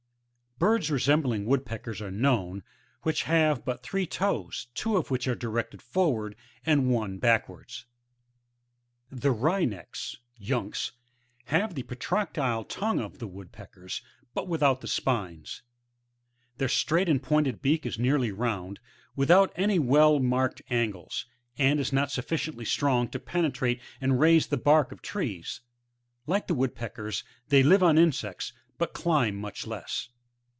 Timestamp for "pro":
11.81-11.97